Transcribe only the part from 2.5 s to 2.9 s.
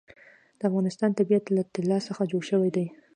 شوی دی.